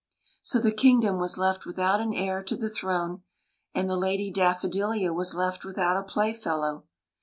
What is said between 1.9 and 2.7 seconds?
an heir to